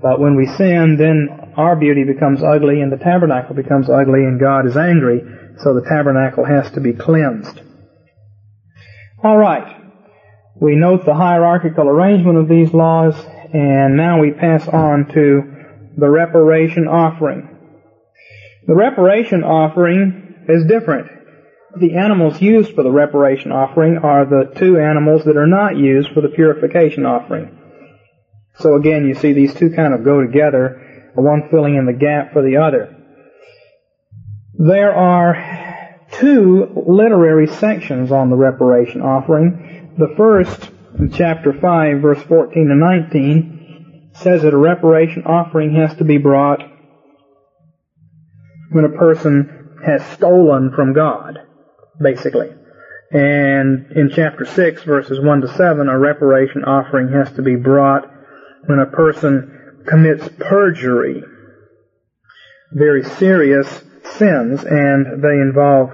[0.00, 4.40] But when we sin, then our beauty becomes ugly and the tabernacle becomes ugly and
[4.40, 5.22] God is angry,
[5.58, 7.60] so the tabernacle has to be cleansed.
[9.22, 9.76] Alright.
[10.60, 13.14] We note the hierarchical arrangement of these laws,
[13.52, 15.42] and now we pass on to
[15.96, 17.48] the reparation offering.
[18.66, 21.08] The reparation offering is different.
[21.78, 26.10] The animals used for the reparation offering are the two animals that are not used
[26.12, 27.56] for the purification offering.
[28.58, 30.89] So again, you see these two kind of go together,
[31.20, 32.96] one filling in the gap for the other.
[34.54, 35.36] There are
[36.12, 39.94] two literary sections on the reparation offering.
[39.96, 45.94] The first, in chapter 5, verse 14 to 19, says that a reparation offering has
[45.96, 46.62] to be brought
[48.70, 51.38] when a person has stolen from God,
[52.00, 52.50] basically.
[53.12, 58.08] And in chapter 6, verses 1 to 7, a reparation offering has to be brought
[58.66, 59.59] when a person
[59.90, 61.22] commits perjury,
[62.72, 65.90] very serious sins, and they involve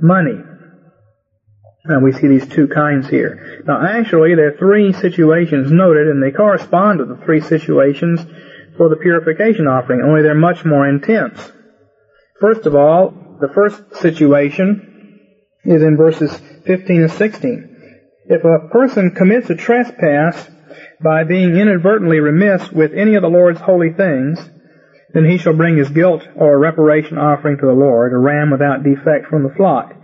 [0.00, 0.42] money.
[1.84, 3.62] And we see these two kinds here.
[3.64, 8.26] Now actually there are three situations noted and they correspond to the three situations
[8.76, 11.52] for the purification offering, only they're much more intense.
[12.40, 15.20] First of all, the first situation
[15.64, 16.36] is in verses
[16.66, 18.02] 15 and 16.
[18.26, 20.50] If a person commits a trespass
[21.02, 24.50] by being inadvertently remiss with any of the Lord's holy things,
[25.16, 28.82] Then he shall bring his guilt or reparation offering to the Lord, a ram without
[28.82, 29.94] defect from the flock,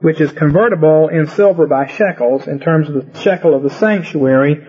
[0.00, 4.64] which is convertible in silver by shekels in terms of the shekel of the sanctuary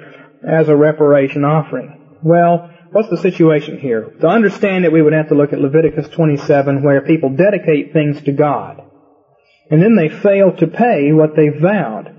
[0.47, 2.17] as a reparation offering.
[2.23, 4.09] Well, what's the situation here?
[4.21, 8.19] To understand it, we would have to look at Leviticus 27 where people dedicate things
[8.23, 8.81] to God.
[9.69, 12.13] And then they fail to pay what they vowed.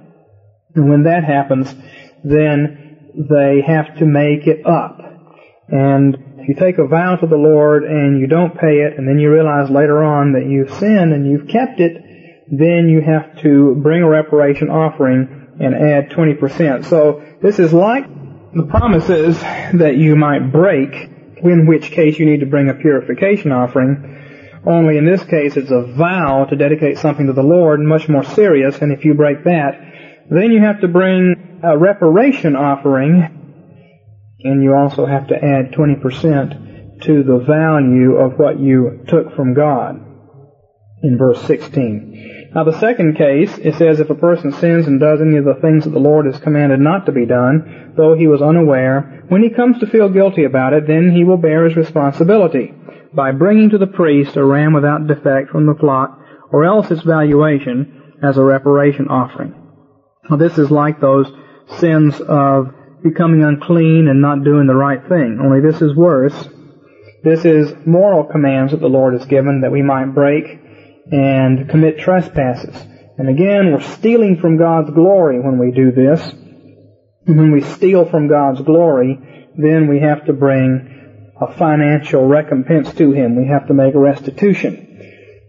[0.77, 1.75] And when that happens,
[2.23, 2.84] then
[3.17, 4.99] they have to make it up.
[5.69, 9.09] And if you take a vow to the Lord and you don't pay it, and
[9.09, 11.97] then you realize later on that you've sinned and you've kept it,
[12.51, 16.85] then you have to bring a reparation offering and add 20%.
[16.85, 18.05] So this is like
[18.53, 20.93] the promises that you might break,
[21.43, 24.11] in which case you need to bring a purification offering.
[24.67, 28.25] Only in this case it's a vow to dedicate something to the Lord, much more
[28.25, 29.94] serious, and if you break that,
[30.31, 33.41] then you have to bring a reparation offering
[34.41, 39.55] and you also have to add 20% to the value of what you took from
[39.55, 40.01] God
[41.03, 42.51] in verse 16.
[42.55, 45.59] Now the second case, it says if a person sins and does any of the
[45.61, 49.43] things that the Lord has commanded not to be done, though he was unaware, when
[49.43, 52.72] he comes to feel guilty about it, then he will bear his responsibility
[53.12, 56.18] by bringing to the priest a ram without defect from the flock,
[56.53, 59.64] or else its valuation as a reparation offering.
[60.29, 61.31] Now this is like those
[61.79, 62.72] sins of
[63.03, 65.39] becoming unclean and not doing the right thing.
[65.43, 66.49] Only this is worse.
[67.22, 70.45] This is moral commands that the Lord has given that we might break
[71.12, 72.75] and commit trespasses.
[73.18, 76.20] And again, we're stealing from God's glory when we do this.
[77.27, 82.93] And when we steal from God's glory, then we have to bring a financial recompense
[82.95, 83.37] to Him.
[83.37, 84.81] We have to make a restitution.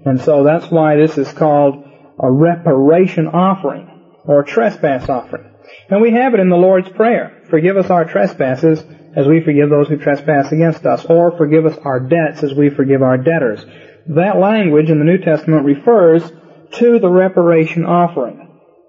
[0.05, 1.83] And so that's why this is called
[2.19, 3.94] a reparation offering
[4.27, 5.51] or trespass offering.
[5.89, 7.43] And we have it in the Lord's Prayer.
[7.49, 8.83] Forgive us our trespasses
[9.15, 12.69] as we forgive those who trespass against us, or forgive us our debts as we
[12.69, 13.65] forgive our debtors.
[14.07, 16.29] That language in the New Testament refers
[16.73, 18.41] to the reparation offering.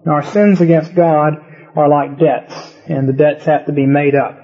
[0.06, 1.34] Our sins against God
[1.74, 4.36] are like debts, and the debts have to be made up.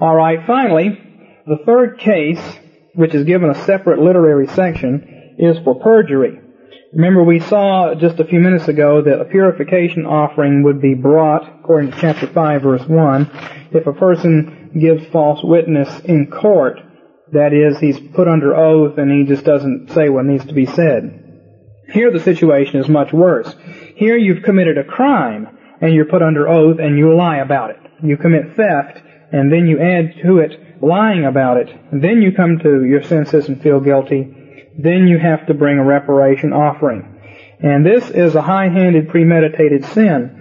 [0.00, 0.98] Alright, finally,
[1.46, 2.40] the third case,
[2.94, 6.40] which is given a separate literary section, is for perjury.
[6.92, 11.60] Remember we saw just a few minutes ago that a purification offering would be brought,
[11.60, 13.30] according to chapter 5 verse 1,
[13.72, 16.80] if a person gives false witness in court.
[17.32, 20.66] That is, he's put under oath and he just doesn't say what needs to be
[20.66, 21.18] said.
[21.90, 23.54] Here the situation is much worse.
[23.96, 25.48] Here you've committed a crime
[25.80, 27.80] and you're put under oath and you lie about it.
[28.02, 29.00] You commit theft
[29.32, 31.70] and then you add to it lying about it.
[31.90, 34.41] And then you come to your senses and feel guilty
[34.78, 37.08] then you have to bring a reparation offering.
[37.60, 40.38] And this is a high-handed premeditated sin.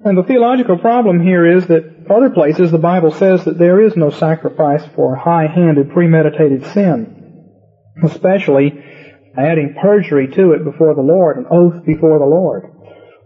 [0.00, 3.96] And the theological problem here is that other places the Bible says that there is
[3.96, 7.16] no sacrifice for high-handed premeditated sin.
[8.02, 8.82] Especially
[9.36, 12.64] adding perjury to it before the Lord, an oath before the Lord.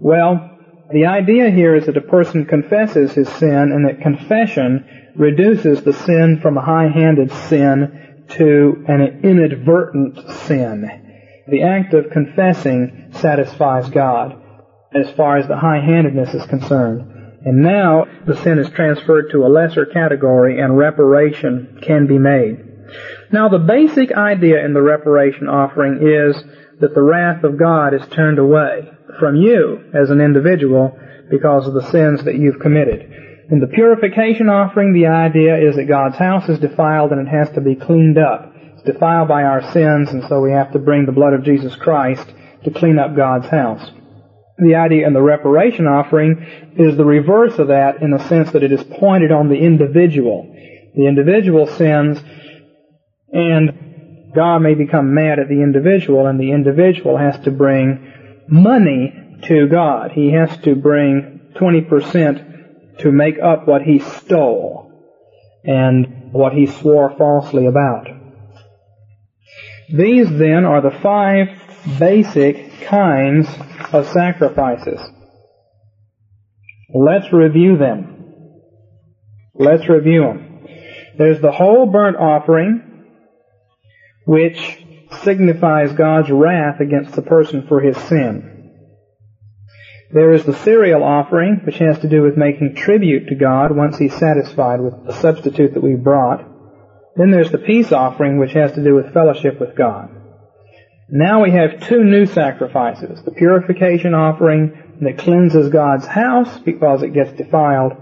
[0.01, 0.51] Well,
[0.93, 4.85] the idea here is that a person confesses his sin and that confession
[5.17, 11.45] reduces the sin from a high-handed sin to an inadvertent sin.
[11.49, 14.41] The act of confessing satisfies God
[14.95, 17.11] as far as the high-handedness is concerned.
[17.45, 22.57] And now the sin is transferred to a lesser category and reparation can be made.
[23.31, 26.43] Now the basic idea in the reparation offering is
[26.81, 30.99] that the wrath of God is turned away from you as an individual
[31.31, 33.11] because of the sins that you've committed.
[33.51, 37.51] In the purification offering, the idea is that God's house is defiled and it has
[37.51, 38.51] to be cleaned up.
[38.73, 41.77] It's defiled by our sins, and so we have to bring the blood of Jesus
[41.77, 42.27] Christ
[42.65, 43.91] to clean up God's house.
[44.57, 48.63] The idea in the reparation offering is the reverse of that in the sense that
[48.63, 50.51] it is pointed on the individual.
[50.95, 52.23] The individual sins,
[53.31, 58.11] and God may become mad at the individual, and the individual has to bring
[58.49, 60.13] money to God.
[60.13, 62.54] He has to bring 20%
[62.99, 64.91] to make up what he stole
[65.65, 68.07] and what he swore falsely about.
[69.89, 71.49] These then are the five
[71.99, 73.49] basic kinds
[73.93, 75.01] of sacrifices.
[76.95, 78.61] Let's review them.
[79.55, 80.67] Let's review them.
[81.19, 83.07] There's the whole burnt offering,
[84.27, 84.85] which
[85.23, 88.54] signifies God's wrath against the person for his sin.
[90.15, 93.99] There is the cereal offering, which has to do with making tribute to God once
[93.99, 96.47] He's satisfied with the substitute that we brought.
[97.17, 100.11] Then there's the peace offering, which has to do with fellowship with God.
[101.09, 103.25] Now we have two new sacrifices.
[103.25, 107.95] The purification offering that cleanses God's house because it gets defiled,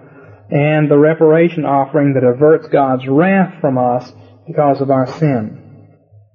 [0.51, 4.13] and the reparation offering that averts God's wrath from us
[4.47, 5.89] because of our sin.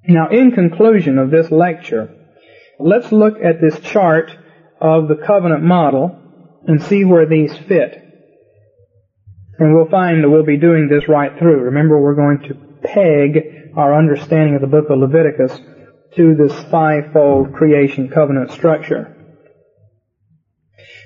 [0.07, 2.09] Now, in conclusion of this lecture,
[2.79, 4.35] let's look at this chart
[4.79, 6.15] of the covenant model
[6.67, 7.95] and see where these fit.
[9.59, 11.61] And we'll find that we'll be doing this right through.
[11.61, 12.53] Remember, we're going to
[12.83, 15.59] peg our understanding of the book of Leviticus
[16.15, 19.13] to this fivefold creation covenant structure.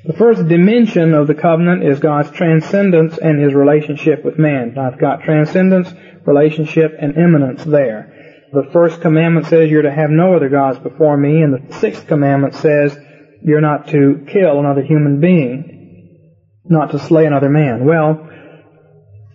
[0.04, 4.76] The first dimension of the covenant is God's transcendence and his relationship with man.
[4.78, 5.94] I've got transcendence,
[6.26, 8.12] relationship, and immanence there.
[8.52, 12.08] The first commandment says you're to have no other gods before me, and the sixth
[12.08, 12.98] commandment says
[13.44, 16.20] you're not to kill another human being,
[16.66, 17.86] not to slay another man.
[17.86, 18.28] Well,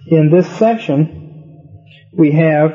[0.06, 2.72] in this section, we have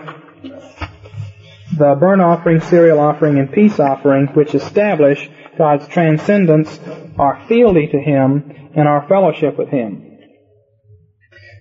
[1.77, 6.79] the burnt offering, cereal offering, and peace offering, which establish God's transcendence,
[7.17, 10.07] our fealty to Him, and our fellowship with Him.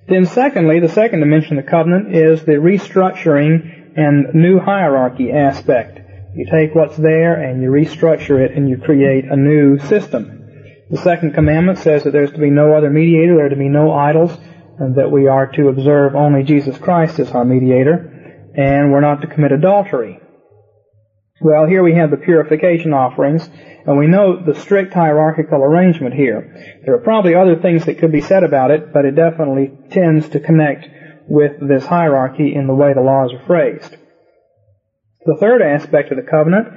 [0.09, 6.00] Then secondly, the second dimension of the covenant is the restructuring and new hierarchy aspect.
[6.35, 10.37] You take what's there and you restructure it and you create a new system.
[10.91, 13.69] The second commandment says that there's to be no other mediator, there are to be
[13.69, 14.37] no idols,
[14.79, 19.21] and that we are to observe only Jesus Christ as our mediator, and we're not
[19.21, 20.21] to commit adultery.
[21.43, 23.49] Well, here we have the purification offerings,
[23.87, 26.81] and we note the strict hierarchical arrangement here.
[26.85, 30.29] There are probably other things that could be said about it, but it definitely tends
[30.31, 30.87] to connect
[31.29, 33.97] with this hierarchy in the way the laws are phrased.
[35.27, 36.69] The third aspect of the covenant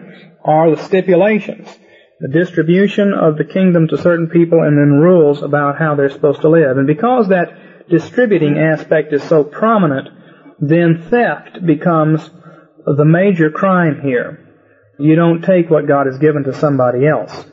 [0.44, 1.68] are the stipulations,
[2.20, 6.42] the distribution of the kingdom to certain people and then rules about how they're supposed
[6.42, 6.78] to live.
[6.78, 10.10] And because that distributing aspect is so prominent,
[10.60, 12.30] then theft becomes
[12.86, 14.40] the major crime here.
[15.00, 17.46] You don't take what God has given to somebody else.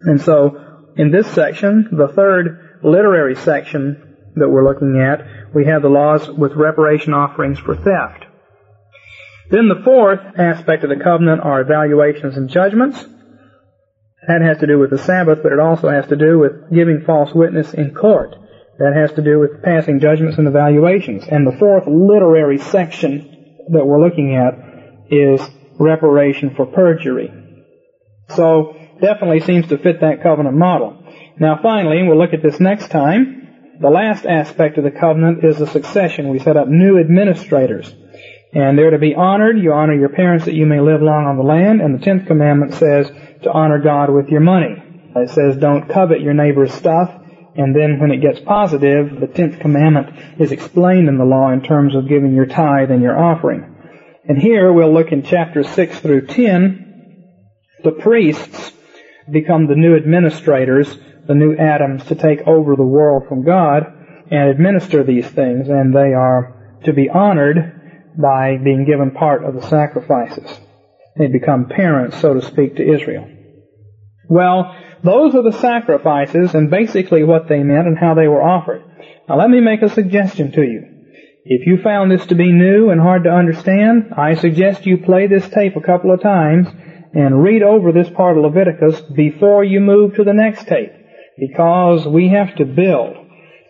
[0.00, 5.82] And so, in this section, the third literary section that we're looking at, we have
[5.82, 8.25] the laws with reparation offerings for theft.
[9.50, 13.06] Then the fourth aspect of the covenant are evaluations and judgments.
[14.26, 17.02] That has to do with the Sabbath, but it also has to do with giving
[17.06, 18.34] false witness in court.
[18.78, 21.24] That has to do with passing judgments and evaluations.
[21.28, 24.54] And the fourth literary section that we're looking at
[25.10, 25.40] is
[25.78, 27.32] reparation for perjury.
[28.30, 31.02] So, definitely seems to fit that covenant model.
[31.38, 33.76] Now finally, we'll look at this next time.
[33.80, 36.30] The last aspect of the covenant is the succession.
[36.30, 37.94] We set up new administrators.
[38.56, 39.58] And they're to be honored.
[39.58, 41.82] You honor your parents that you may live long on the land.
[41.82, 44.82] And the tenth commandment says to honor God with your money.
[45.14, 47.10] It says don't covet your neighbor's stuff.
[47.54, 50.08] And then when it gets positive, the tenth commandment
[50.40, 53.62] is explained in the law in terms of giving your tithe and your offering.
[54.24, 57.24] And here we'll look in chapters 6 through 10.
[57.84, 58.72] The priests
[59.30, 60.96] become the new administrators,
[61.26, 63.82] the new Adams to take over the world from God
[64.30, 65.68] and administer these things.
[65.68, 67.75] And they are to be honored
[68.16, 70.60] by being given part of the sacrifices.
[71.16, 73.28] They become parents, so to speak, to Israel.
[74.28, 78.82] Well, those are the sacrifices and basically what they meant and how they were offered.
[79.28, 80.82] Now let me make a suggestion to you.
[81.44, 85.28] If you found this to be new and hard to understand, I suggest you play
[85.28, 86.66] this tape a couple of times
[87.14, 90.92] and read over this part of Leviticus before you move to the next tape.
[91.38, 93.16] Because we have to build.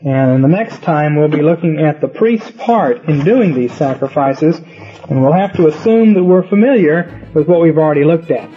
[0.03, 3.73] And in the next time we'll be looking at the priest's part in doing these
[3.73, 4.61] sacrifices,
[5.09, 8.51] and we'll have to assume that we're familiar with what we've already looked at.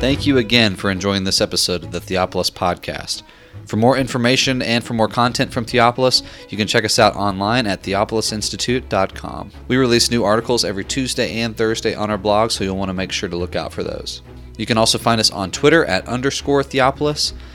[0.00, 3.22] Thank you again for enjoying this episode of the Theopolis Podcast.
[3.66, 7.66] For more information and for more content from Theopolis, you can check us out online
[7.66, 9.50] at theopolisinstitute.com.
[9.68, 12.94] We release new articles every Tuesday and Thursday on our blog, so you'll want to
[12.94, 14.20] make sure to look out for those.
[14.58, 17.32] You can also find us on Twitter at underscore Theopolis